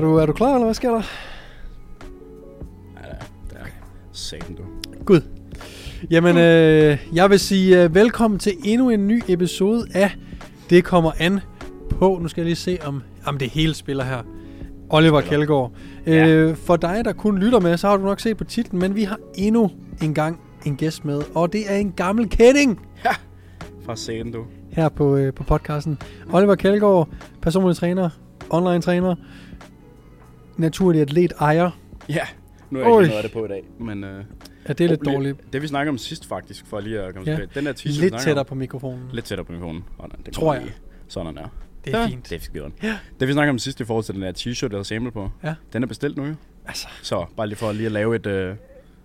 [0.00, 1.02] Er du, er du klar, eller hvad sker der?
[2.96, 3.14] Ja,
[3.50, 3.64] det er,
[4.12, 4.62] satan, du.
[5.04, 5.20] Gud.
[6.10, 10.10] Jamen, øh, jeg vil sige øh, velkommen til endnu en ny episode af
[10.70, 11.40] Det kommer an
[11.90, 12.18] på.
[12.22, 14.22] Nu skal jeg lige se, om, om det hele spiller her.
[14.90, 15.20] Oliver.
[15.20, 15.72] Kjeldgaard.
[16.06, 16.28] Ja.
[16.28, 18.94] Øh, for dig, der kun lytter med, så har du nok set på titlen, men
[18.94, 19.70] vi har endnu
[20.02, 22.80] en gang en gæst med, og det er en gammel kending
[23.84, 24.44] Fra satan, du.
[24.72, 25.98] her på, øh, på podcasten.
[26.32, 27.08] Oliver Kjeldgaard,
[27.42, 28.10] personlig træner,
[28.50, 29.14] online træner,
[30.60, 31.70] naturlig atlet ejer.
[32.08, 32.22] Ja,
[32.70, 33.00] nu er jeg Oj.
[33.00, 34.04] ikke noget af det på i dag, men...
[34.04, 34.24] Øh,
[34.68, 35.52] Ja, det er lidt oh, dårligt.
[35.52, 37.36] Det vi snakker om sidst faktisk, for lige at komme Ja.
[37.36, 37.50] tilbage.
[37.60, 39.02] Den der t-shirt, Lidt tættere om- på mikrofonen.
[39.12, 39.84] Lidt tættere på mikrofonen.
[40.00, 40.62] Sådan, det Tror jeg.
[40.62, 40.74] lige.
[41.08, 41.46] Sådan er.
[41.84, 42.30] Det er ja, fint.
[42.30, 42.96] Det er skide ja.
[43.20, 45.30] Det vi snakker om sidst i forhold til den der t-shirt, der er samlet på,
[45.44, 45.54] Ja.
[45.72, 46.34] den er bestilt nu jo.
[46.66, 48.54] Altså, Så bare lige for lige at lave et øh,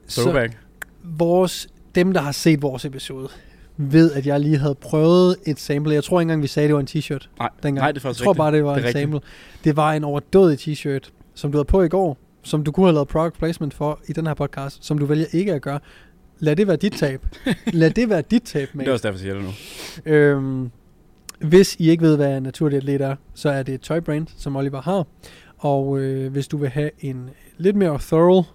[0.07, 0.57] så throwback.
[1.03, 3.29] vores, dem, der har set vores episode,
[3.77, 5.93] ved, at jeg lige havde prøvet et sample.
[5.93, 7.75] Jeg tror ikke engang, vi sagde, det var en t-shirt Nej, dengang.
[7.83, 8.37] nej, det er faktisk jeg tror rigtigt.
[8.37, 9.01] bare, det var Det en rigtigt.
[9.03, 9.19] sample.
[9.63, 12.93] Det var en overdådig t-shirt, som du havde på i går, som du kunne have
[12.93, 15.79] lavet product placement for i den her podcast, som du vælger ikke at gøre.
[16.39, 17.25] Lad det være dit tab.
[17.73, 18.93] Lad det være dit tab, Det er mate.
[18.93, 19.43] også derfor, jeg siger det
[20.05, 20.11] nu.
[20.13, 20.71] Øhm,
[21.39, 24.81] hvis I ikke ved, hvad naturlig atlet er, så er det et tøjbrand, som Oliver
[24.81, 25.07] har.
[25.57, 28.45] Og øh, hvis du vil have en lidt mere thorough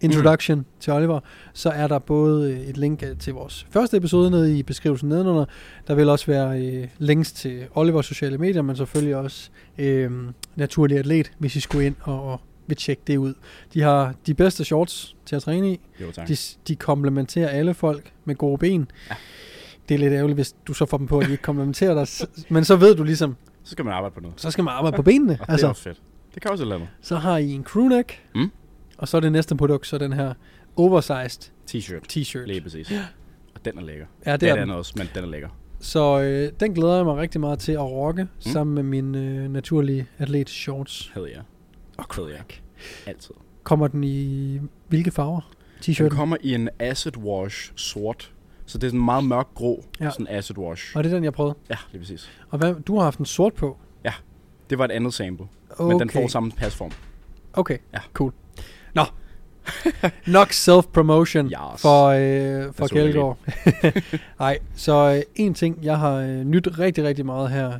[0.00, 0.64] introduction mm.
[0.80, 1.20] til Oliver,
[1.52, 5.08] så er der både øh, et link øh, til vores første episode nede i beskrivelsen
[5.08, 5.44] nedenunder.
[5.88, 10.10] Der vil også være øh, links til Olivers sociale medier, men selvfølgelig også øh,
[10.56, 13.34] naturlig atlet, hvis I skulle ind og, og vil tjekke det ud.
[13.74, 15.80] De har de bedste shorts til at træne i.
[16.00, 16.28] Jo, tak.
[16.28, 16.36] De,
[16.68, 18.90] de komplementerer alle folk med gode ben.
[19.10, 19.14] Ja.
[19.88, 22.28] Det er lidt ærgerligt, hvis du så får dem på, at de ikke komplementerer dig.
[22.48, 24.40] Men så ved du ligesom, Så skal man arbejde på noget.
[24.40, 25.32] så skal man arbejde på benene.
[25.32, 26.02] Og det er Altså, også fedt.
[26.34, 26.88] Det kan også et eller andet.
[27.02, 28.50] så har I en crewneck, Mm.
[28.98, 30.34] Og så er det næste produkt, så den her
[30.76, 32.02] oversized T-shirt.
[32.12, 32.46] t-shirt.
[32.46, 32.92] Lige præcis.
[33.54, 34.06] Og den er lækker.
[34.26, 34.62] Ja, det Det er den.
[34.68, 35.48] den også, men den er lækker.
[35.80, 38.28] Så øh, den glæder jeg mig rigtig meget til at rocke, mm.
[38.40, 41.38] sammen med min øh, naturlige atlet shorts Hed jeg.
[41.38, 41.44] og
[41.98, 42.02] ja.
[42.02, 42.62] crewneck.
[43.06, 43.34] Altid.
[43.62, 45.40] Kommer den i hvilke farver?
[45.86, 46.08] Den T-shirten?
[46.08, 48.32] kommer i en acid wash sort.
[48.66, 49.84] Så det er sådan meget mørk grå.
[50.00, 50.04] Ja.
[50.04, 50.10] Ja.
[50.10, 50.96] Sådan acid wash.
[50.96, 51.54] Og det er den, jeg prøvede.
[51.70, 52.30] Ja, lige præcis.
[52.50, 53.76] Og hvad, du har haft en sort på?
[54.70, 55.46] Det var et andet sample.
[55.70, 55.92] Okay.
[55.92, 56.90] Men den får samme pasform.
[57.52, 57.98] Okay, Ja.
[58.12, 58.32] cool.
[58.98, 59.04] Nå.
[60.38, 61.82] Nok self-promotion Yes.
[61.82, 62.86] for, øh, for.
[62.86, 63.38] Kjeldgaard.
[64.40, 67.72] Nej, så øh, en ting, jeg har øh, nyt rigtig, rigtig meget her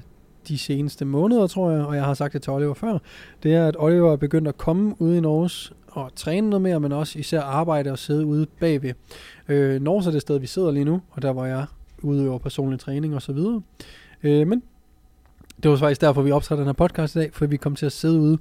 [0.48, 2.98] de seneste måneder, tror jeg, og jeg har sagt det til Oliver før,
[3.42, 6.80] det er, at Oliver er begyndt at komme ud i Norge og træne noget mere,
[6.80, 8.92] men også især arbejde og sidde ude bagved.
[9.48, 11.66] Øh, Norge er det sted, vi sidder lige nu, og der hvor jeg
[12.02, 13.62] udøver personlig træning og så videre.
[14.22, 14.62] Øh, men
[15.62, 17.86] det var faktisk derfor, vi optræder den her podcast i dag, for vi kom til
[17.86, 18.38] at sidde ude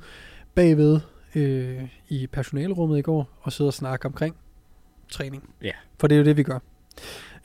[0.56, 1.00] bagved
[1.38, 4.36] øh, i personalerummet i går og sidde og snakke omkring
[5.10, 5.50] træning.
[5.62, 5.72] Ja.
[6.00, 6.60] For det er jo det, vi gør.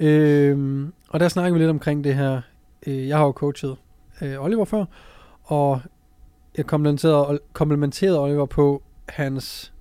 [0.01, 2.41] Øh, og der snakker vi lidt omkring det her.
[2.87, 3.77] Øh, jeg har jo coachet
[4.23, 4.85] øh, Oliver før,
[5.43, 5.81] og
[6.57, 9.73] jeg komplementerede, komplementerede Oliver på hans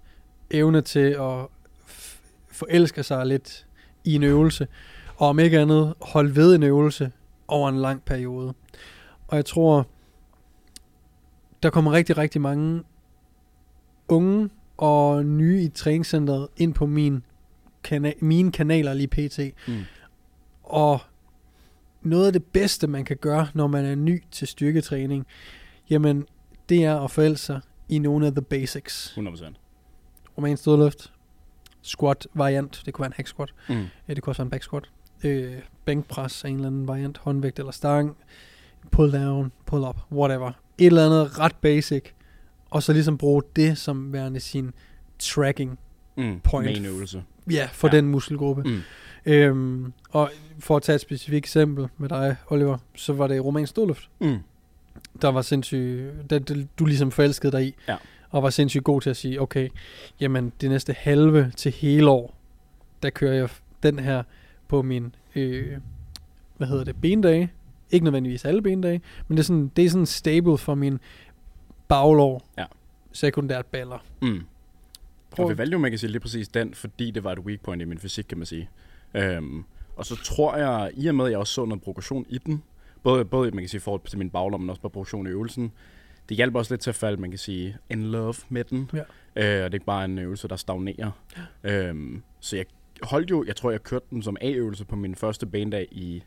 [0.52, 1.46] evne til at
[1.88, 2.20] f-
[2.52, 3.68] forelske sig lidt
[4.04, 4.68] i en øvelse,
[5.16, 7.12] og om ikke andet holde ved en øvelse
[7.48, 8.54] over en lang periode.
[9.28, 9.88] Og jeg tror,
[11.64, 12.84] der kommer rigtig, rigtig mange
[14.12, 17.24] unge og nye i træningscenteret ind på min
[17.88, 19.40] kana- mine kanaler lige pt.
[19.68, 19.74] Mm.
[20.64, 21.00] Og
[22.02, 25.26] noget af det bedste, man kan gøre, når man er ny til styrketræning,
[25.90, 26.26] jamen,
[26.70, 29.18] det er at forelske sig i nogle af the basics.
[29.18, 29.54] 100%.
[30.38, 31.14] Roman stødløft,
[31.82, 33.86] squat variant, det kunne være en hack squat, Mm.
[34.08, 34.90] ja, det kunne også være en back squat,
[35.24, 35.54] øh,
[35.86, 38.18] bænkpres af en eller anden variant, håndvægt eller stang,
[38.92, 40.52] pull down, pull up, whatever.
[40.78, 42.04] Et eller andet ret basic,
[42.72, 44.72] og så ligesom bruge det som værende sin
[45.20, 45.80] tracking,
[46.18, 46.40] Mm.
[46.44, 46.66] Point.
[46.72, 47.24] Main øvelse.
[47.52, 47.96] ja, for ja.
[47.98, 48.64] Den muskelgruppe.
[48.64, 48.80] Mm.
[49.26, 53.70] Øhm, og for at tage et specifikt eksempel med dig, Oliver, så var det romansk
[53.70, 54.38] ståløft, Mm.
[55.22, 57.96] der var sindssygt, der, der, du ligesom forelskede dig i, Ja.
[58.30, 59.70] og var sindssygt god til at sige, okay,
[60.20, 62.36] jamen det næste halve til hele år,
[63.04, 63.50] der kører jeg
[63.84, 64.24] den her
[64.68, 65.78] på min, øh,
[66.58, 67.52] hvad hedder det, bendage,
[67.92, 71.00] ikke nødvendigvis alle bendage, men det er sådan, det er sådan stable for min
[71.96, 72.66] baglår, Ja.
[73.12, 74.00] sekundært baller.
[74.22, 74.42] Mm.
[75.32, 77.40] Prøv- Og vi valgte jo, man kan sige lige præcis den, fordi det var et
[77.40, 78.70] weak point i min fysik, kan man sige.
[79.14, 79.64] Øhm,
[79.96, 82.64] og så tror jeg, i og med, at jeg også så noget progression i den,
[83.04, 85.30] både, både man kan sige, i forhold til min baglom, men også på progression i
[85.30, 85.72] øvelsen,
[86.30, 88.90] det hjalp også lidt til at falde, man kan sige, in love med den.
[88.94, 89.00] Ja.
[89.00, 89.04] Øh,
[89.36, 91.12] og det er ikke bare en øvelse, der stagnerer.
[91.64, 92.66] Øhm, så jeg
[93.04, 96.24] holdt jo, jeg tror, jeg kørte den som A-øvelse på min første banedag i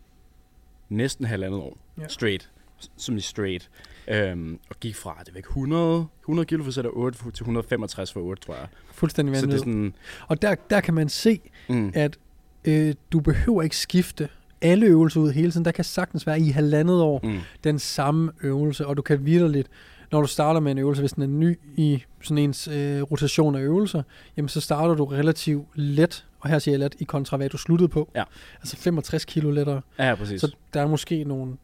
[0.88, 1.78] næsten halvandet år.
[2.00, 2.08] Ja.
[2.08, 2.50] Straight.
[2.96, 3.70] Som i straight.
[4.08, 8.12] Øhm, og gik fra, det ikke 100, 100 kilo for sæt af 8 til 165
[8.12, 8.66] for 8, tror jeg.
[8.92, 9.74] Fuldstændig Så det er vanvittigt.
[9.74, 9.94] sådan...
[10.28, 12.18] Og der, der kan man se, Mm, at
[12.64, 14.28] øh, du behøver ikke skifte
[14.62, 15.64] alle øvelser ud hele tiden.
[15.64, 19.68] Der kan sagtens være i halvandet år mm, den samme øvelse, og du kan vidderligt
[20.12, 23.54] når du starter med en øvelse, hvis den er ny i sådan ens øh, rotation
[23.54, 24.02] af øvelser,
[24.36, 27.56] jamen så starter du relativt let, og her siger jeg let, i kontra hvad du
[27.56, 28.10] sluttede på.
[28.14, 28.22] Ja.
[28.60, 29.80] Altså 65 kilo lettere.
[29.98, 30.40] Ja, ja, præcis.
[30.40, 31.56] Så der er måske nogle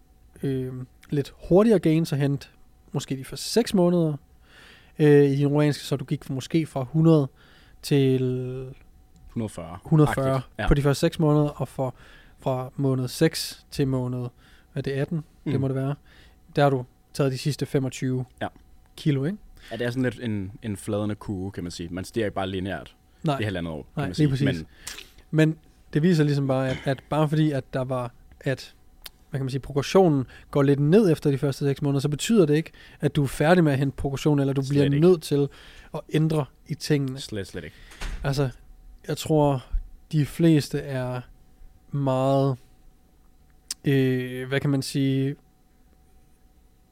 [0.43, 0.73] øh,
[1.13, 2.49] lidt hurtigere gains at hente,
[2.93, 4.15] måske de første 6 måneder
[4.99, 7.29] øh, i din romanske, så du gik fra, måske fra 100
[7.83, 8.23] til
[9.29, 9.79] 140.
[9.85, 10.69] 140 Agtigt, ja.
[10.69, 11.95] på de første 6 måneder, og for,
[12.39, 14.29] fra måned 6 til måned,
[14.73, 15.53] hvad det 18, mm.
[15.53, 15.95] det må det være,
[16.57, 16.85] der har du
[17.15, 18.47] taget de sidste 25 Ja.
[18.97, 19.39] kilo, ikke?
[19.71, 21.89] Ja, det er sådan lidt en, en fladende kurve, kan man sige.
[21.89, 24.29] Man stiger ikke bare lineært Nej, i halvandet år, kan Nej, man sige.
[24.29, 24.45] præcis.
[24.45, 24.67] Men
[25.31, 25.57] men
[25.93, 28.75] det viser ligesom bare, at, at bare fordi, at der var, at
[29.31, 32.47] hvad kan man sige, progressionen går lidt ned efter de første 6 måneder, så betyder
[32.47, 35.01] det ikke, at du er færdig med at hente progression, eller du Slet bliver ikke.
[35.01, 35.49] nødt til
[35.95, 37.21] at ændre i tingene.
[37.21, 37.77] slet, slet ikke.
[38.25, 38.51] Altså,
[39.09, 39.65] jeg tror,
[40.13, 41.21] de fleste er
[41.93, 42.57] meget,
[43.85, 45.37] øh, hvad kan man sige,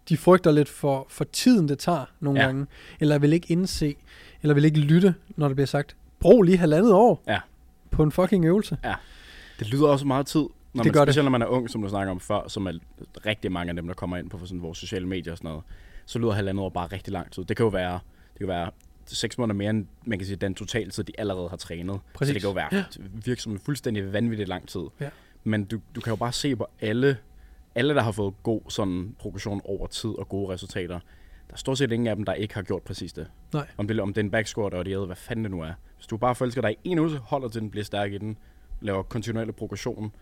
[0.08, 2.44] de frygter lidt for, for tiden, det tager nogle Ja.
[2.46, 2.48] ja.
[2.50, 2.66] gange,
[3.00, 3.94] eller vil ikke indse,
[4.42, 7.38] eller vil ikke lytte, når det bliver sagt, brug lige halvandet år Ja.
[7.90, 8.76] på en fucking øvelse.
[9.58, 10.44] Det lyder også meget tid,
[10.74, 11.14] når Det man, gør det.
[11.14, 12.72] specielt når man er ung, som du snakker om før, som er
[13.26, 15.64] rigtig mange af dem, der kommer ind på sådan vores sociale medier og sådan noget,
[16.06, 17.44] så lyder halvandet år bare rigtig lang tid.
[17.44, 17.92] Det kan jo være,
[18.32, 18.70] det kan være
[19.06, 22.00] seks måneder mere end, man kan sige, den totale tid, de allerede har trænet.
[22.14, 22.28] Præcis.
[22.28, 22.84] Så det kan jo være ja.
[23.24, 24.80] virke som en fuldstændig vanvittig lang tid.
[25.00, 25.08] Ja.
[25.44, 27.16] Men du, du kan jo bare se på alle,
[27.74, 30.98] alle, der har fået god sådan progression over tid og gode resultater.
[31.48, 33.26] Der er stort set ingen af dem, der ikke har gjort præcis det.
[33.52, 33.66] Nej.
[33.76, 35.60] Om det, om det er en back squat, og det er, hvad fanden det nu
[35.60, 35.72] er.
[35.96, 38.36] Hvis du bare forelsker dig i en øvelse, holder til den, bliver stærk i den,
[38.80, 40.12] laver kontinuerlig progression,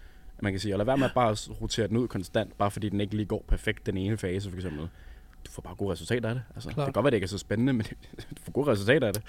[0.43, 2.89] man kan sige, og lad være med at bare rotere den ud konstant, bare fordi
[2.89, 4.89] den ikke lige går perfekt den ene fase, for eksempel.
[5.47, 6.43] Du får bare gode resultater af det.
[6.55, 6.87] Altså, det Klart.
[6.87, 7.87] kan godt være, det ikke er så spændende, men
[8.37, 9.23] du får gode resultater af det.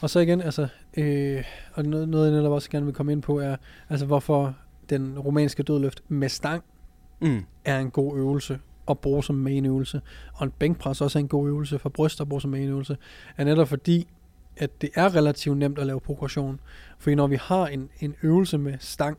[0.00, 1.44] Og så igen, altså, øh,
[1.74, 3.56] og noget, noget jeg også gerne vil komme ind på, er,
[3.88, 4.56] altså hvorfor
[4.90, 6.64] den romanske dødløft med stang
[7.20, 7.44] Mm.
[7.64, 8.58] er en god øvelse
[8.90, 10.00] at bruge som main øvelse,
[10.34, 12.96] og en bænkpres også er en god øvelse for bryst at bruge som main øvelse,
[13.36, 14.08] er netop fordi,
[14.56, 16.60] at det er relativt nemt at lave progression.
[16.98, 19.18] Fordi når vi har en, en øvelse med stang,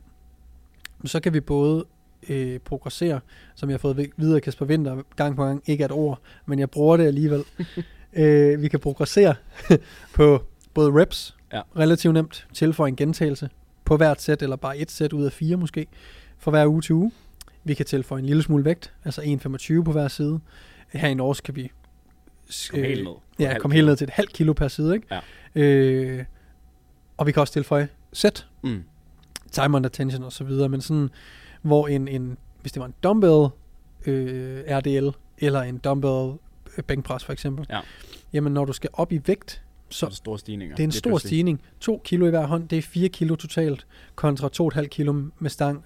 [1.07, 1.85] så kan vi både
[2.29, 3.19] øh, progressere,
[3.55, 6.69] som jeg har fået videre Kasper Winter gang på gang, ikke et ord, men jeg
[6.69, 7.43] bruger det alligevel.
[8.13, 9.35] øh, vi kan progressere
[10.15, 11.61] på både reps, Ja.
[11.77, 13.49] relativt nemt, tilføje en gentagelse
[13.85, 15.87] på hvert sæt, eller bare et sæt ud af fire måske,
[16.37, 17.11] for hver uge til uge.
[17.63, 20.39] Vi kan tilføje en lille smule vægt, altså 1,25 på hver side.
[20.93, 21.71] Her i Norge kan vi
[22.71, 23.05] Kom helt ned.
[23.05, 25.07] på Ja, kom helt ned til et halvt kilo per side, ikke?
[25.55, 25.61] Ja.
[25.61, 26.25] Øh,
[27.17, 28.83] og vi kan også tilføje sæt, Mm.
[29.53, 31.09] Time under tension og så videre, men sådan,
[31.61, 33.47] hvor en, en hvis det var en dumbbell
[34.05, 35.07] øh, RDL,
[35.37, 36.33] eller en dumbbell
[36.77, 37.79] øh, bænkpres for eksempel, Ja.
[38.33, 40.75] jamen når du skal op i vægt, Så så er det store stigninger.
[40.75, 41.29] det er en stor pludselig.
[41.29, 41.61] stigning.
[41.79, 44.49] 2 kilo i hver hånd, det er 4 kilo totalt, kontra
[44.81, 45.83] 2,5 kilo med stang.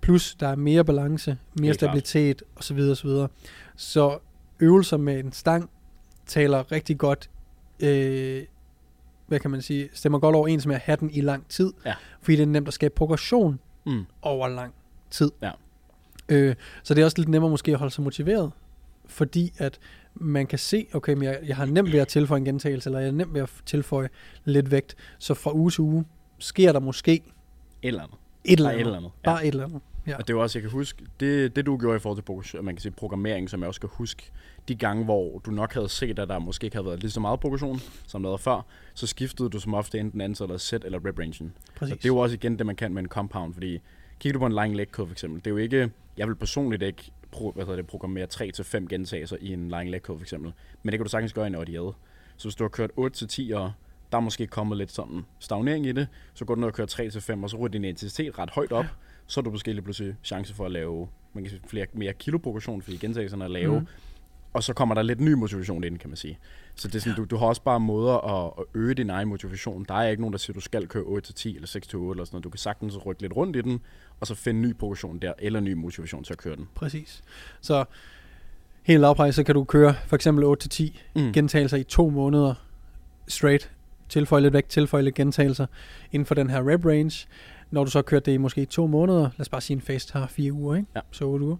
[0.00, 1.88] Plus, der er mere balance, mere Helt klart.
[1.90, 2.78] stabilitet osv.
[2.78, 3.10] osv.
[3.76, 4.18] Så
[4.60, 5.70] øvelser med en stang
[6.26, 7.30] taler rigtig godt,
[7.80, 8.42] øh,
[9.30, 11.72] hvad kan man sige, stemmer godt overens med at have den i lang tid.
[11.86, 11.94] Ja.
[12.22, 14.04] Fordi det er nemt at skabe progression Mm.
[14.22, 14.74] over lang
[15.10, 15.30] tid.
[15.42, 15.50] Ja.
[16.28, 18.52] Øh, så det er også lidt nemmere måske at holde sig motiveret,
[19.06, 19.78] fordi at
[20.14, 22.98] man kan se, okay, men jeg, jeg har nemt ved at tilføje en gentagelse, eller
[23.00, 24.08] jeg er nemt ved at tilføje
[24.44, 26.04] lidt vægt, så fra uge til uge
[26.38, 27.22] sker der måske Et
[27.82, 28.16] eller andet.
[28.44, 28.86] et eller Bare et andet.
[28.86, 29.10] eller andet.
[29.24, 29.30] Ja.
[29.30, 29.80] Bare et eller andet.
[30.06, 30.16] Ja.
[30.16, 32.62] Og det er jo også, jeg kan huske, det, det du gjorde i forhold til
[32.62, 34.30] man kan sige, programmering, som jeg også skal huske,
[34.68, 37.20] de gange, hvor du nok havde set, at der måske ikke havde været lige så
[37.20, 40.84] meget progression, som der havde før, så skiftede du som ofte enten antallet af set
[40.84, 41.52] eller rep rangen.
[41.74, 41.92] Præcis.
[41.92, 43.80] Og det er jo også igen det, man kan med en compound, fordi
[44.20, 46.34] kigger du på en lying leg curve for eksempel, det er jo ikke, jeg vil
[46.34, 50.24] personligt ikke pro, hvad hedder det, programmere 3-5 gentagelser i en lying leg curve for
[50.24, 50.52] eksempel,
[50.82, 51.96] men det kan du sagtens gøre i en ODL.
[52.36, 53.72] Så hvis du har kørt 8-10 og
[54.12, 57.38] der er måske kommet lidt sådan stagnering i det, så går du ned og kører
[57.38, 58.86] 3-5, og så ryger din intensitet ret højt op,
[59.30, 62.12] så er du måske lige pludselig chance for at lave man kan sige, flere, mere
[62.12, 63.86] kiloprogression, fordi gentagelserne er lave, mm.
[64.52, 66.38] og så kommer der lidt ny motivation ind, kan man sige.
[66.74, 69.28] Så det er sådan, du, du har også bare måder at, at øge din egen
[69.28, 69.84] motivation.
[69.88, 72.28] Der er ikke nogen, der siger, at du skal køre 8-10 eller 6-8 eller sådan
[72.32, 72.44] noget.
[72.44, 73.80] Du kan sagtens rykke lidt rundt i den,
[74.20, 76.68] og så finde ny progression der, eller ny motivation til at køre den.
[76.74, 77.22] Præcis.
[77.60, 77.84] Så
[78.82, 81.32] helt lavpræs, så kan du køre for eksempel 8-10 Mm.
[81.32, 82.54] gentagelser i to måneder
[83.28, 83.70] straight.
[84.08, 85.66] Tilføje lidt vægt, tilføje lidt gentagelser
[86.12, 87.26] inden for den her rep range.
[87.70, 89.80] Når du så har kørt det i måske to måneder, lad os bare sige en
[89.80, 90.88] fase har fire uger, ikke?
[90.96, 91.00] Ja.
[91.10, 91.56] Så otte uger.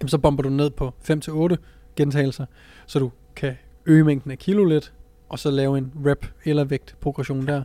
[0.00, 1.56] Jamen, så bomber du ned på 5-8
[1.96, 2.46] gentagelser,
[2.86, 3.54] så du kan
[3.86, 4.92] øge mængden af kilo lidt,
[5.28, 7.62] og så lave en rep eller vægt progression der.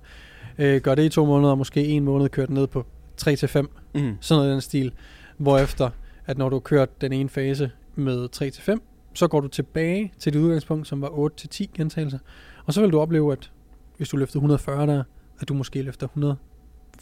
[0.57, 2.85] Øh, gør det i to måneder, og måske en måned kørt ned på
[3.21, 4.17] 3-5 Mm.
[4.21, 4.93] sådan noget i den stil.
[5.38, 5.89] Hvorefter,
[6.25, 8.79] at når du har kørt den ene fase med 3-5,
[9.13, 12.19] så går du tilbage til dit udgangspunkt, som var 8-10 gentagelser.
[12.65, 13.51] Og så vil du opleve, at
[13.97, 15.03] hvis du løfter 140 der,
[15.39, 16.07] at du måske løfter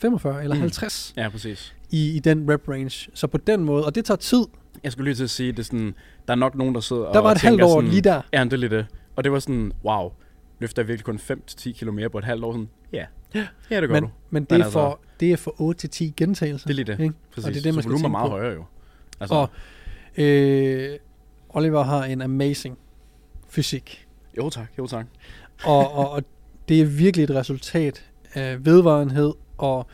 [0.08, 0.62] 145 eller Mm.
[0.62, 1.76] 50 Ja, præcis.
[1.92, 3.10] i, i den rep range.
[3.14, 4.46] Så på den måde, og det tager tid.
[4.84, 5.96] Jeg skulle lige til at sige, det er sådan,
[6.28, 8.22] der er nok nogen, der sidder Der og var et halvt år sådan, lige der.
[8.34, 8.86] Ja, det er lige det.
[9.16, 10.12] Og det var sådan, wow,
[10.60, 12.52] løfter jeg virkelig kun 5-10 kilo mere på et halvt år?
[12.54, 13.06] Sådan, ja,
[13.36, 13.48] Ja.
[13.70, 14.10] ja det gør Men, du.
[14.30, 16.68] men det, Men er altså- for, det er for 8 til 10 gentagelser.
[16.68, 17.00] Det er lige det.
[17.04, 17.14] Ikke?
[17.34, 17.46] Præcis.
[17.48, 18.30] Og det er det, man så skal er meget på.
[18.30, 18.64] højere jo.
[19.20, 19.50] Altså, Og
[20.18, 20.90] øh,
[21.50, 22.78] Oliver har en amazing
[23.50, 24.08] fysik.
[24.38, 25.06] jo tak, jo tak.
[25.64, 26.24] og, og, og
[26.70, 29.34] det er virkelig et resultat af vedvarenhed,
[29.64, 29.88] og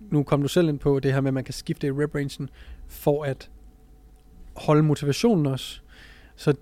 [0.00, 2.14] nu kom du selv ind på det her med, at man kan skifte i rep
[2.14, 2.48] rangen
[2.88, 3.50] for at
[4.56, 5.80] holde motivationen også.
[6.36, 6.54] Så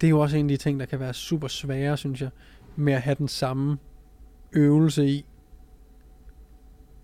[0.00, 2.30] det er jo også en af de ting, der kan være super svære, synes jeg,
[2.76, 3.78] med at have den samme
[4.52, 5.24] øvelse i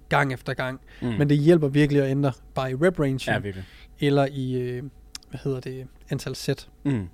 [0.08, 0.80] gang efter gang.
[1.02, 1.08] Mm.
[1.08, 3.64] Men det hjælper virkelig at ændre bare i rep range, Ja, virkelig.
[4.00, 4.82] eller i, øh,
[5.30, 6.68] hvad hedder det, antal sæt.
[6.84, 7.08] Mm.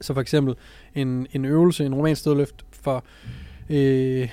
[0.00, 0.54] Så for eksempel
[0.94, 3.04] en, en øvelse, en romansk stødløft for,
[3.70, 4.28] øh,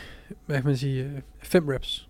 [0.46, 2.08] hvad kan man sige, 5 reps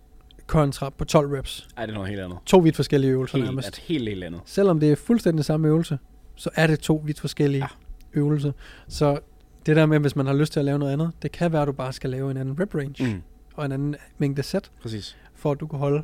[0.52, 1.68] kontra på 12 reps.
[1.76, 2.38] Ej, det er noget helt andet.
[2.46, 3.76] To vidt forskellige øvelser Helt, nærmest.
[3.78, 4.40] helt, helt andet.
[4.44, 5.98] Selvom det er fuldstændig samme øvelse,
[6.34, 7.68] så er det to vidt forskellige Ja.
[8.14, 8.18] ja.
[8.20, 8.52] øvelser.
[8.88, 9.18] Så
[9.66, 11.62] det der med, hvis man har lyst til at lave noget andet, det kan være,
[11.62, 13.12] at du bare skal lave en anden rep range mm.
[13.12, 13.22] Mm.
[13.54, 15.16] og en anden mængde sæt, Præcis.
[15.34, 16.02] for at du kan holde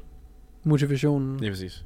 [0.64, 1.38] motivationen.
[1.38, 1.84] Det er præcis.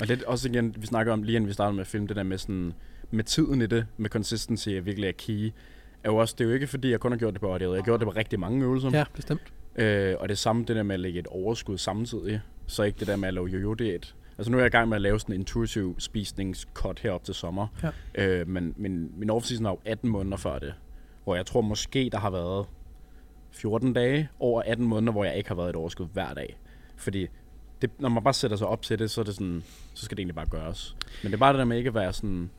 [0.00, 2.16] Og lidt også igen, vi snakker om lige inden vi startede med at filme, det
[2.16, 2.72] der med sådan,
[3.10, 5.52] med tiden i det, med consistency er virkelig er key.
[6.04, 7.72] Er jo også, det er jo ikke fordi, jeg kun har gjort det på audio.
[7.72, 8.90] Jeg har gjort det på rigtig mange øvelser.
[8.92, 9.40] Ja, bestemt.
[9.76, 12.40] Øh, og det samme det der med at lægge et overskud samtidig.
[12.66, 14.14] Så ikke det der med at lave jojo diæt.
[14.38, 17.34] Altså nu er jeg i gang med at lave sådan en intuitive spisningscut herop til
[17.34, 17.66] sommer.
[17.82, 17.90] Ja.
[18.24, 20.74] Øh, men min, min off-season er jo 18 måneder før det.
[21.24, 22.66] Hvor jeg tror måske, der har været
[23.50, 26.58] 14 dage over 18 måneder, hvor jeg ikke har været et overskud hver dag.
[26.96, 27.26] Fordi
[27.82, 29.62] det, når man bare sætter sig op til det, så er det sådan,
[29.94, 30.96] så skal det egentlig bare gøres.
[31.22, 32.50] Men det er bare det der med ikke at være sådan,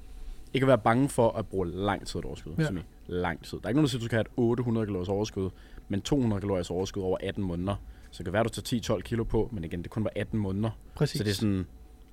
[0.56, 2.54] ikke at være bange for at bruge lang tid et overskud.
[2.58, 2.66] Ja.
[2.66, 3.58] Som i lang tid.
[3.58, 5.50] Der er ikke nogen, der siger, at du skal have et 800 kalorier overskud,
[5.88, 7.76] men 200 kalorier overskud over 18 måneder.
[8.12, 10.12] Så det kan være, at du tager 10-12 kilo på, men igen, det kun var
[10.16, 10.70] 18 måneder.
[10.96, 11.18] Præcis.
[11.18, 11.66] Så det er sådan,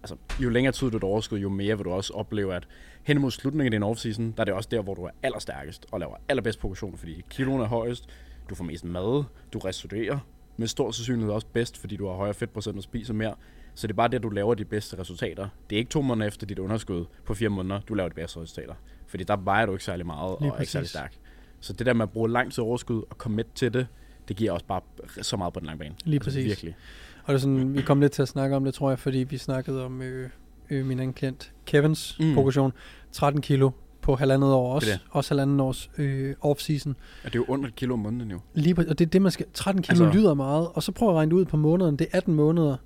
[0.03, 2.69] altså, jo længere tid du er overskud, jo mere vil du også opleve, at
[3.03, 5.87] hen mod slutningen af din off-season, der er det også der, hvor du er allerstærkest
[5.93, 8.09] og laver allerbedst progression, fordi kiloen er højest,
[8.51, 10.19] du får mest mad, du restituerer
[10.57, 13.35] med stor sandsynlighed også bedst, fordi du har højere fedtprocent og spiser mere.
[13.75, 15.49] Så det er bare det, du laver de bedste resultater.
[15.71, 18.41] Det er ikke to måneder efter dit underskud på fire måneder, du laver de bedste
[18.41, 18.75] resultater.
[19.07, 20.91] Fordi der vejer du ikke særlig meget Lige og er ikke særlig præcis.
[20.91, 21.15] stærk.
[21.61, 23.87] Så det der med at bruge lang tid overskud og commit til det,
[24.29, 24.81] det giver også bare
[25.23, 25.95] så meget på den lange bane.
[26.05, 26.45] Lige Altså, præcis.
[26.45, 26.77] Virkelig.
[27.25, 29.19] Og det er sådan, vi kom lidt til at snakke om det, tror jeg, fordi
[29.19, 30.31] vi snakkede om øh,
[30.71, 32.35] øh, min anden klient, Kevins Mm.
[32.35, 32.73] progression.
[33.13, 34.87] 13 kilo på halvandet år også.
[34.87, 36.89] Det er Også halvandet års øh, off-season.
[37.25, 38.41] Og det er jo under et kilo om måneden jo.
[38.55, 39.47] Lige, præ- og det er det, man skal...
[39.55, 41.97] 13 kilo altså, lyder meget, og så prøv at regne det ud på måneden.
[41.97, 42.77] Det er 18 måneder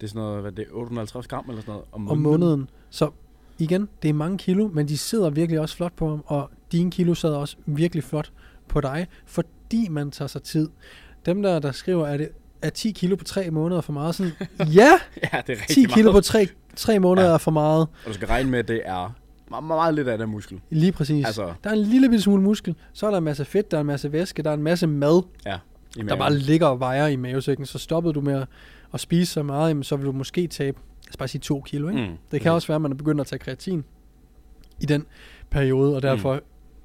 [0.00, 2.40] Det er sådan noget, hvad det er, 850 gram eller sådan noget om om måneden.
[2.40, 2.70] måneden.
[2.90, 3.10] Så
[3.58, 6.90] igen, det er mange kilo, men de sidder virkelig også flot på ham, og dine
[6.90, 8.32] kilo sidder også virkelig flot
[8.68, 10.68] på dig, fordi man tager sig tid.
[11.26, 12.28] Dem der, der skriver, at det
[12.62, 14.90] er 10 kilo på 3 måneder for meget, sådan, ja,
[15.32, 16.14] Ja, det er rigtig 10 kilo meget.
[16.24, 17.34] på 3, 3 måneder Ja.
[17.34, 17.80] er for meget.
[17.80, 19.14] Og du skal regne med, at det er
[19.50, 20.60] meget, meget lidt af den muskel.
[20.70, 21.26] Lige præcis.
[21.26, 23.76] Altså, Der er en lille bitte smule muskel, så er der en masse fedt, der
[23.76, 25.58] er en masse væske, der er en masse mad, ja.
[26.08, 27.66] Der bare ligger og vejer i mavesækken.
[27.66, 28.46] Så stoppede du med at,
[28.94, 31.60] at spise så meget, jamen, så vil du måske tabe, lad os bare sige 2
[31.60, 31.88] kilo.
[31.88, 32.06] Ikke?
[32.06, 33.84] Mm, Det kan også være, at man er begyndt at tage kreatin
[34.80, 35.06] i den
[35.50, 36.40] periode, og derfor mm.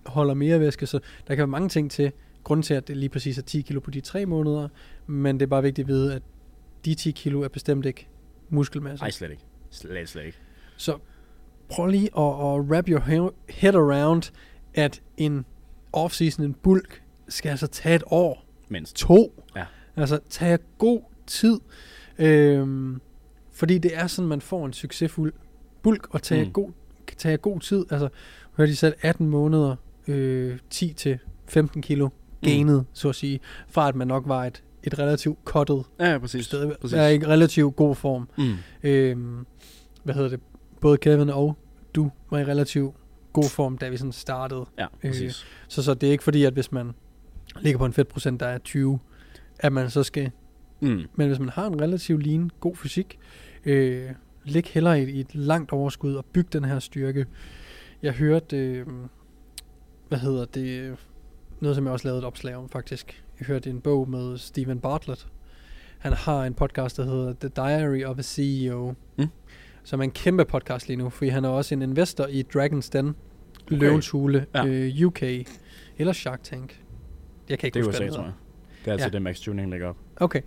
[0.05, 0.85] holder mere væske.
[0.85, 2.12] Så der kan være mange ting til,
[2.43, 4.67] grund til, at det lige præcis er 10 kilo på de 3 måneder,
[5.07, 6.21] men det er bare vigtigt at vide, at
[6.85, 8.07] de 10 kilo er bestemt ikke
[8.50, 9.03] muskelmasse.
[9.03, 9.43] Nej, slet ikke.
[9.69, 10.38] Slet, slet ikke.
[10.77, 10.97] Så
[11.69, 14.31] prøv lige at, at wrap your he- head around,
[14.74, 15.45] at en
[15.97, 18.95] off-season, en bulk, skal altså tage et år, Mindst.
[18.95, 19.43] to.
[19.55, 19.65] Ja.
[19.95, 21.59] Altså tage god tid.
[22.19, 23.01] Øhm,
[23.53, 25.34] fordi det er sådan, man får en succesfuld
[25.84, 26.51] bulk, og tage, Mm.
[26.51, 26.72] god,
[27.07, 27.86] kan tage god tid.
[27.91, 28.10] Altså,
[28.57, 29.75] hørte de selv 18 måneder,
[30.07, 32.10] øh, 10 til 15 kilo
[32.41, 32.86] gainet, mm.
[32.93, 36.45] så at sige, fra at man nok var et, et relativt cuttet Ja, ja, præcis.
[36.45, 36.75] sted.
[36.81, 36.93] præcis.
[36.98, 38.29] Er i relativt god form.
[38.38, 38.53] Mm.
[38.84, 39.45] Øhm,
[40.03, 40.39] hvad hedder det?
[40.81, 41.57] Både Kevin og
[41.95, 42.95] du var i relativt
[43.34, 44.65] god form, da vi sådan startede.
[44.79, 45.45] Ja, præcis.
[45.67, 46.91] Så, så det er ikke fordi, at hvis man
[47.62, 49.00] ligger på en fedtprocent, der er 20,
[49.60, 50.31] at man så skal...
[50.79, 51.01] Mm.
[51.15, 53.20] Men hvis man har en relativt lean, god fysik,
[53.65, 54.10] øh,
[54.44, 57.25] lig hellere i, i et langt overskud og byg den her styrke.
[58.03, 58.86] Jeg hørte, øh,
[60.08, 60.96] hvad hedder det,
[61.60, 63.24] noget som jeg også lavede et opslag om faktisk.
[63.39, 65.27] Jeg hørte en bog med Steven Bartlett.
[65.98, 68.94] Han har en podcast, der hedder The Diary of a CEO.
[69.17, 69.27] Mm.
[69.84, 72.89] Som er en kæmpe podcast lige nu, fordi han er også en investor i Dragon's
[72.94, 73.15] Den, okay.
[73.77, 74.65] Løvens Hule, Ja.
[74.65, 75.24] øh, UK,
[75.98, 76.82] eller Shark Tank.
[77.50, 78.24] Jeg kan ikke Det er huske, hvad hedder.
[78.24, 78.34] jeg.
[78.79, 79.12] Det er altid Ja.
[79.12, 79.98] det, Max Tuning lægger op.
[80.17, 80.41] Okay.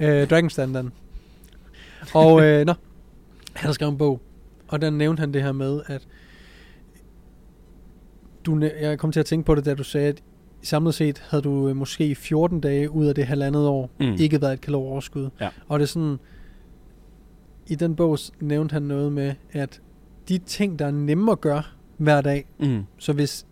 [0.00, 0.92] Øh, Dragon's Den, den.
[2.14, 2.72] Og, øh, nå,
[3.54, 4.20] han har skrevet en bog,
[4.68, 6.06] og der nævnte han det her med, at
[8.46, 10.22] du, jeg kom til at tænke på det, da du sagde, at
[10.62, 14.16] samlet set havde du øh, måske 14 dage ud af det halvandet år Mm.
[14.18, 15.28] ikke været et kalorieoverskud.
[15.40, 15.48] Ja.
[15.68, 16.16] Og det er sådan,
[17.66, 19.80] i den bog nævnte han noget med, at
[20.28, 21.62] de ting, der er nemme at gøre
[21.96, 22.82] hver dag, Mm.
[22.98, 23.46] så hvis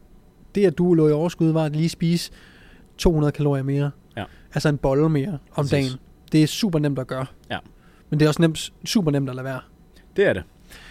[0.55, 2.31] det, at du lå i overskud, var at lige spise
[2.99, 4.25] 200 kalorier mere, Ja.
[4.55, 5.71] altså en bolle mere om Præcis.
[5.71, 5.91] dagen,
[6.35, 7.27] det er super nemt at gøre.
[7.51, 7.59] Ja.
[8.11, 9.61] Men det er også nemt, super nemt at lade være.
[10.17, 10.43] Det er det.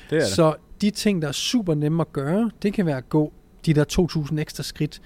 [0.09, 0.29] Det er det.
[0.29, 3.33] Så de ting, der er super nemme at gøre, det kan være at gå
[3.65, 3.85] de der
[4.31, 5.01] 2.000 ekstra skridt,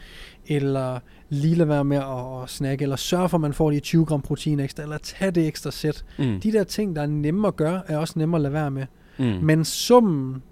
[0.48, 4.06] eller lige lade være med at, snakke, eller sørge for, at man får de 20
[4.06, 6.06] gram protein ekstra, eller tage det ekstra sæt.
[6.20, 6.40] Mm.
[6.42, 8.86] De der ting, der er nemme at gøre, er også nemme at lade være med.
[9.18, 9.26] Mm.
[9.26, 10.44] Men summen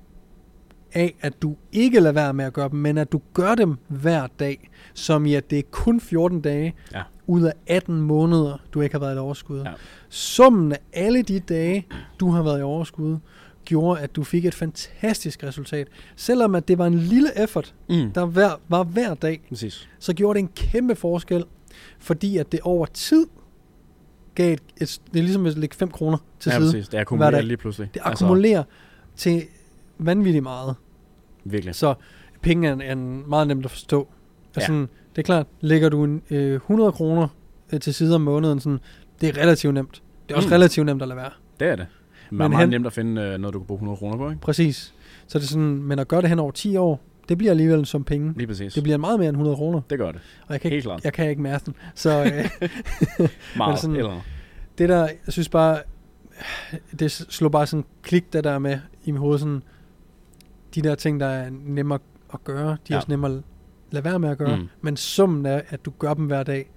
[0.96, 3.78] af, at du ikke lader være med at gøre dem, men at du gør dem
[3.88, 7.02] hver dag, som i at det er kun 14 dage Ja.
[7.28, 9.60] ud af 18 måneder, du ikke har været i overskud.
[9.62, 9.72] Ja.
[10.10, 11.88] Summen af alle de dage,
[12.20, 13.18] du har været i overskud,
[13.66, 15.88] gjorde, at du fik et fantastisk resultat.
[16.16, 18.12] Selvom at det var en lille effort, Mm.
[18.12, 19.90] der hver, var hver dag, Præcis.
[20.00, 21.44] så gjorde det en kæmpe forskel,
[22.00, 23.28] fordi at det over tid
[24.36, 26.68] gav et, et det er ligesom at lægge 5 kroner til ja, side.
[26.72, 26.88] præcis.
[26.88, 27.90] Det akkumulerer lige pludselig.
[27.94, 28.64] Det akkumulerer
[29.16, 29.44] til
[29.98, 30.76] vanvittigt meget.
[31.46, 31.76] Altså, virkelig.
[31.76, 31.94] Så
[32.42, 32.96] penge er, er
[33.28, 34.08] meget nemt at forstå.
[34.56, 34.62] Ja.
[34.62, 34.66] Ja.
[34.66, 34.82] Sådan,
[35.16, 37.28] det er klart, lægger du en, øh, 100 kroner
[37.74, 38.80] øh, til side om måneden, sådan,
[39.22, 40.02] det er relativt nemt.
[40.28, 40.54] Det er også Mm.
[40.54, 41.30] relativt nemt at lade være.
[41.60, 41.86] Det er det.
[42.30, 43.98] Men det er Men meget hen- nemt at finde øh, noget, du kan bruge 100
[43.98, 44.42] kroner på, ikke?
[44.42, 44.94] Præcis.
[45.28, 47.86] Så det er sådan, men at gøre det hen over 10 år, det bliver alligevel
[47.86, 48.34] som penge.
[48.38, 48.74] Lige præcis.
[48.74, 49.82] Det bliver meget mere end 100 kroner.
[49.90, 50.22] det gør det.
[50.48, 51.04] Og jeg kan Helt ikke, klart.
[51.04, 51.76] jeg kan ikke mærke den.
[51.96, 52.70] Så øh,
[53.58, 53.80] Meget.
[53.80, 54.22] sådan- Eller
[54.78, 55.78] det der, jeg synes bare,
[57.00, 59.64] det slår bare sådan klik, det der med i mit hoved, sådan,
[60.76, 62.00] de der ting, der er nemmere
[62.34, 62.96] at gøre, de er Ja.
[62.96, 63.44] også nemmere at
[63.92, 64.58] lade være med at gøre.
[64.58, 64.68] Mm.
[64.82, 66.72] Men summen af, at du gør dem hver dag,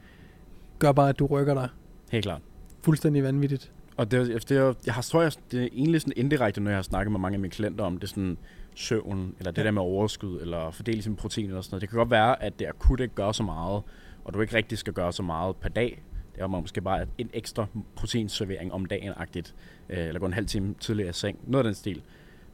[0.79, 1.69] gør bare, at du rykker dig
[2.13, 2.43] helt klart.
[2.83, 3.73] fuldstændig vanvittigt.
[3.97, 6.71] Og det, er- det, er, jeg har, tror jeg, det er egentlig sådan indirekte, når
[6.71, 8.39] jeg har snakket med mange af mine klienter om, det er sådan
[8.75, 9.65] søvn, eller det Ja.
[9.67, 11.81] der med overskud, eller fordele sin protein eller sådan noget.
[11.81, 13.83] Det kan godt være, at det akut ikke gør så meget,
[14.25, 16.03] og du ikke rigtig skal gøre så meget per dag.
[16.35, 19.55] Det er måske bare en ekstra proteinservering om dagen-agtigt,
[19.91, 21.39] øh, eller gå en halv time tidligere i seng.
[21.47, 22.03] Noget af den stil.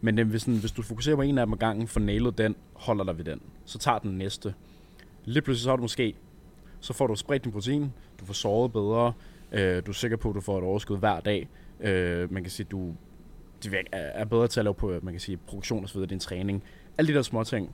[0.05, 2.39] Men den, hvis, sådan, hvis du fokuserer på en af dem ad gangen, får nailet
[2.39, 4.55] den, holder dig ved den, så tager den næste.
[5.25, 6.15] Lige pludselig så har du måske,
[6.81, 9.13] så får du spredt din protein, du får sovet bedre,
[9.53, 11.49] øh, du er sikker på, at du får et overskud hver dag.
[11.81, 12.95] Øh, man kan sige, du
[13.93, 16.21] er bedre til at lave på, øh, man kan sige, produktion og så videre, din
[16.21, 16.63] træning.
[16.99, 17.71] Alle de der små ting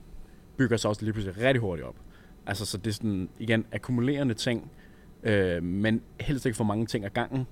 [0.57, 1.95] bygger sig også lige pludselig rigtig hurtigt op.
[2.45, 4.71] Altså, så det er sådan, igen, akkumulerende ting,
[5.23, 7.47] øh, men helst ikke for mange ting ad gangen.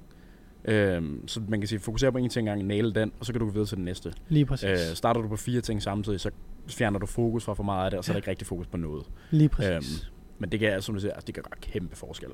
[0.65, 3.39] Øh, så man kan sige, fokusere på en ting gangen, nail den, og så kan
[3.39, 4.13] du gå videre til den næste.
[4.29, 4.69] Lige præcis.
[4.69, 6.31] Øh, starter du på fire ting samtidig, så
[6.67, 8.67] fjerner du fokus fra for meget af det, og så er der ikke rigtig fokus
[8.67, 9.05] på noget.
[9.31, 9.71] Lige præcis.
[9.71, 10.15] Øhm.
[10.39, 12.29] Men det kan, som du siger, altså, det kan gøre kæmpe forskel.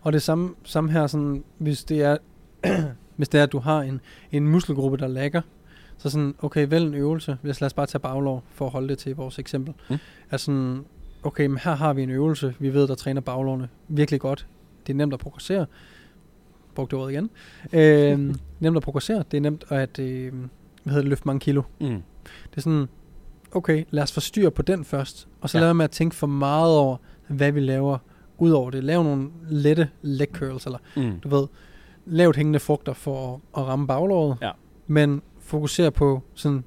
[0.00, 2.16] Og det samme, samme her, sådan, hvis det er,
[3.16, 4.00] hvis det er, at du har en,
[4.32, 5.40] en muskelgruppe, der lægger,
[5.98, 7.36] så sådan, okay, vælg en øvelse.
[7.42, 9.74] Hvis lad os bare tage baglov, for at holde det til vores eksempel.
[9.90, 9.96] Mm.
[10.30, 10.84] Er sådan,
[11.22, 12.54] okay, men her har vi en øvelse.
[12.58, 14.46] Vi ved, der træner baglovene virkelig godt.
[14.86, 15.66] Det er nemt at progressere.
[16.80, 17.30] Brugte ordet igen.
[17.72, 19.24] Øh, nemt at progressere.
[19.30, 21.62] Det er nemt at øh, hvad hedder det, løfte mange kilo.
[21.80, 21.86] Mm.
[22.50, 22.86] Det er sådan,
[23.52, 25.28] okay, lad os få styr på den først.
[25.40, 25.64] Og så Ja.
[25.64, 26.96] lad med at tænke for meget over,
[27.28, 27.98] hvad vi laver
[28.38, 28.84] ud over det.
[28.84, 31.20] Lav nogle lette leg curls, eller Mm.
[31.20, 31.46] du ved,
[32.06, 34.36] lavt hængende frugter for at, at ramme baglåret.
[34.42, 34.50] Ja.
[34.86, 36.64] Men fokuser på sådan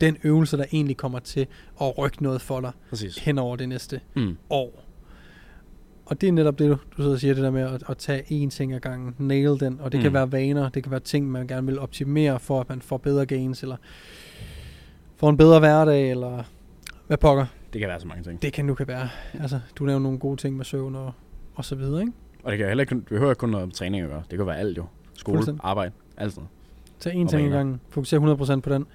[0.00, 1.46] den øvelse, der egentlig kommer til
[1.80, 3.18] at rykke noget for dig Præcis.
[3.18, 4.36] hen over det næste Mm.
[4.50, 4.84] år.
[6.06, 8.22] Og det er netop det, du, sidder og siger, det der med at, at tage
[8.44, 10.02] én ting ad gangen, nail den, og det mm.
[10.02, 12.96] kan være vaner, det kan være ting, man gerne vil optimere for, at man får
[12.96, 13.76] bedre gains, eller
[15.16, 16.42] får en bedre hverdag, eller
[17.06, 17.46] hvad pokker.
[17.72, 18.42] Det kan være så mange ting.
[18.42, 19.08] Det kan nu kan være.
[19.40, 21.12] Altså, du nævner nogle gode ting med søvn og,
[21.54, 22.12] og så videre, ikke?
[22.44, 24.22] Og det kan heller ikke, det behøver kun noget med træning at gøre.
[24.30, 24.84] Det kan være alt jo.
[25.14, 26.48] Skole, arbejde, alt sådan.
[27.00, 28.86] Tag én ting ad gangen, fokuser 100% på den.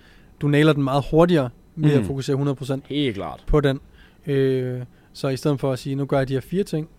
[0.42, 2.00] Du nailer den meget hurtigere ved Mm.
[2.00, 2.36] at fokusere
[2.80, 3.44] 100% Helt klart.
[3.48, 3.80] på den.
[4.28, 4.82] Øh,
[5.14, 6.90] så i stedet for at sige, nu gør jeg de her fire ting,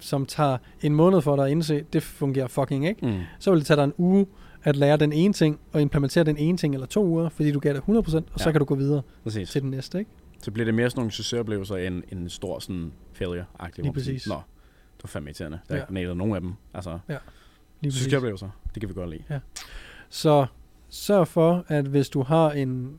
[0.00, 3.06] som tager en måned for dig at indse, det fungerer fucking ikke.
[3.06, 3.20] Mm.
[3.38, 4.26] Så vil det tage dig en uge
[4.64, 7.58] at lære den ene ting, og implementere den ene ting, eller to uger, fordi du
[7.60, 8.20] gav det 100%, og ja.
[8.36, 8.50] så Ja.
[8.52, 9.50] kan du gå videre Præcis.
[9.50, 10.10] til den næste, ikke?
[10.42, 13.82] Så bliver det mere sådan nogle succesoplevelser end, en stor sådan failure-agtig.
[13.84, 14.26] Lige præcis.
[14.28, 15.58] Nå, det var fandme irriterende.
[15.68, 16.00] Der Ja.
[16.10, 16.52] er nogen af dem.
[16.74, 17.18] Altså, Lige
[17.82, 17.94] præcis.
[18.02, 19.40] succesoplevelser, det kan vi godt lide.
[20.08, 20.46] Så
[20.88, 22.98] sørg for, at hvis du har en...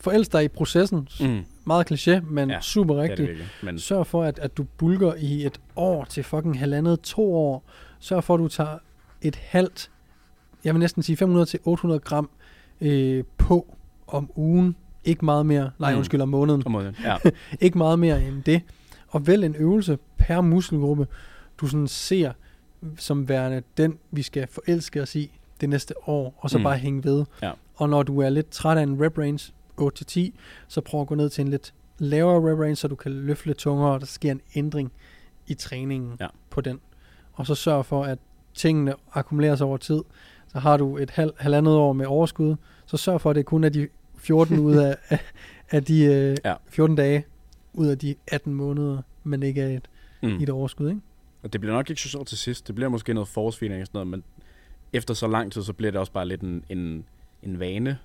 [0.00, 1.08] Forelsk dig i processen.
[1.20, 1.44] Mm.
[1.68, 3.28] Meget kliché, men Ja, super Det er det rigtigt.
[3.28, 3.48] virkelig.
[3.62, 7.64] Men Sørg for, at, at du bulker i et år til fucking halvandet, to år.
[8.00, 8.78] Sørg for, at du tager
[9.22, 9.90] et halvt,
[10.64, 12.30] jeg vil næsten sige 500-800 gram
[12.80, 13.74] øh, på
[14.06, 14.76] om ugen.
[15.04, 15.96] Ikke meget mere, nej Mm.
[15.98, 16.62] undskyld, om måneden.
[16.62, 17.16] på måden, ja.
[17.66, 18.62] Ikke meget mere end det.
[19.08, 21.06] Og vælg en øvelse per muskelgruppe,
[21.60, 22.32] du sådan ser
[22.96, 26.64] som værende den, vi skal forelske os i det næste år, og så mm.
[26.64, 27.24] bare hænge ved.
[27.42, 27.50] Ja.
[27.76, 30.30] Og når du er lidt træt af en rep range, 8-10,
[30.68, 33.46] så prøv at gå ned til en lidt lavere rep range, så du kan løfte
[33.46, 34.92] lidt tungere, og der sker en ændring
[35.46, 36.26] i træningen Ja.
[36.50, 36.80] på den.
[37.32, 38.18] Og så sørg for, at
[38.54, 40.02] tingene akkumuleres over tid.
[40.48, 43.64] Så har du et halv, halvandet år med overskud, så sørg for, at det kun
[43.64, 43.88] er de
[44.18, 45.20] 14 ud af, af,
[45.70, 46.54] af de øh, Ja.
[46.68, 47.24] 14 dage
[47.74, 49.88] ud af de 18 måneder, men ikke er et,
[50.22, 50.28] Mm.
[50.28, 50.42] mm.
[50.42, 51.00] et overskud, ikke?
[51.42, 52.66] Og det bliver nok ikke så sjovt til sidst.
[52.66, 54.22] Det bliver måske noget forårsfeeling og sådan noget, men
[54.92, 57.04] efter så lang tid, så bliver det også bare lidt en, en,
[57.42, 57.98] en vane.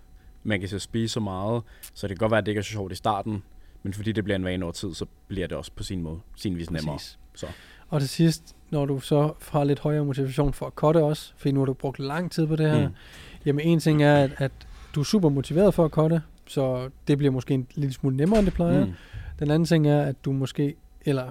[0.44, 2.64] Man kan så spise så meget, så det kan godt være, at det ikke er
[2.64, 3.44] så sjovt i starten,
[3.84, 6.20] men fordi det bliver en vane over tid, så bliver det også på sin måde,
[6.36, 6.96] sin vis nemmere.
[6.96, 7.20] Præcis.
[7.36, 7.48] Så.
[7.90, 11.52] Og til sidst, når du så har lidt højere motivation for at cutte også, fordi
[11.52, 12.94] nu har du brugt lang tid på det her, Mm.
[13.46, 14.52] jamen en ting er, at, at
[14.96, 18.40] du er super motiveret for at cutte, så det bliver måske en lille smule nemmere,
[18.40, 18.86] end det plejer.
[18.86, 18.90] Mm.
[18.92, 18.96] Mm.
[19.40, 20.76] Den anden ting er, at du måske,
[21.06, 21.24] eller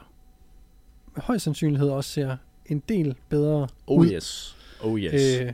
[1.14, 4.56] med høj sandsynlighed også ser en del bedre Oh ud yes.
[4.80, 5.40] Oh yes.
[5.40, 5.52] Øh.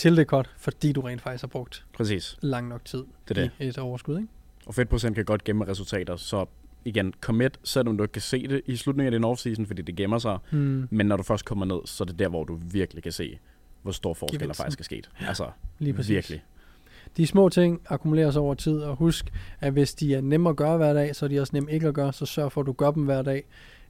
[0.00, 2.36] Til det cut, fordi du rent faktisk har brugt Præcis.
[2.40, 3.50] lang nok tid Det er det.
[3.58, 4.16] i et overskud.
[4.16, 4.28] Ikke?
[4.66, 6.46] Og fedtprocent kan godt gemme resultater, så
[6.84, 9.96] igen, commit, selvom du ikke kan se det i slutningen af din offseason, fordi det
[9.96, 10.38] gemmer sig.
[10.50, 13.12] Hmm, Men når du først kommer ned, så er det der, hvor du virkelig kan
[13.12, 13.38] se,
[13.82, 15.10] hvor stor forskel der faktisk er sket.
[15.28, 15.46] Altså,
[15.78, 16.10] lige præcis.
[16.10, 16.42] virkelig.
[17.16, 20.76] De små ting akkumuleres over tid, og husk, at hvis de er nemme at gøre
[20.76, 22.72] hver dag, så er de også nemme ikke at gøre, så sørg for, at du
[22.72, 23.44] gør dem hver dag.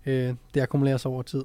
[0.07, 1.45] Øh, det akkumuleres over tid.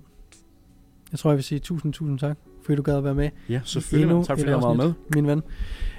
[1.12, 3.30] Jeg tror, jeg vil sige tusind, tusind tak, fordi du gad at være med.
[3.50, 4.12] Ja, selvfølgelig.
[4.12, 4.94] Endnu tak fordi jeg var med.
[5.16, 5.42] Min ven.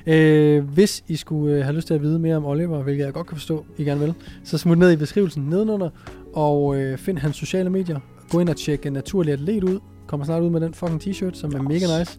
[0.07, 3.13] Øh, hvis I skulle øh, have lyst til at vide mere om Oliver, hvilket jeg
[3.13, 5.91] godt kan forstå, I gerne vil, så smut ned i beskrivelsen nedenunder,
[6.35, 8.01] og øh, find hans sociale medier.
[8.31, 9.81] Gå ind og tjek Naturlig Atlet ud.
[10.07, 12.19] Kommer snart ud med den fucking t-shirt, som er mega nice.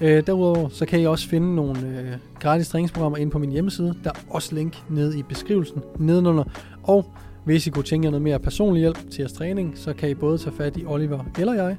[0.00, 3.94] Øh, derudover så kan I også finde nogle øh, gratis træningsprogrammer inde på min hjemmeside.
[4.04, 6.44] Der er også link nede i beskrivelsen nedenunder.
[6.82, 7.04] Og
[7.44, 10.14] hvis I kunne tænke jer noget mere personlig hjælp til jeres træning, så kan I
[10.14, 11.76] både tage fat i Oliver eller jeg,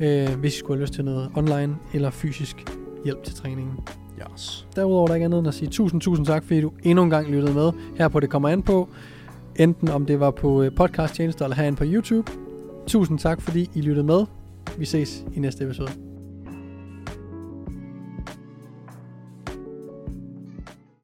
[0.00, 2.56] øh, hvis I skulle have lyst til noget online eller fysisk
[3.04, 3.74] hjælp til træningen.
[4.32, 4.66] Yes.
[4.76, 7.10] Derudover er der ikke andet end at sige tusind, tusind tak, fordi du endnu en
[7.10, 8.88] gang lyttede med her på Det Kommer An På.
[9.56, 12.32] Enten om det var på øh, podcast tjenester eller herinde på YouTube.
[12.86, 14.24] Tusind tak, fordi I lyttede med.
[14.78, 16.05] Vi ses i næste episode.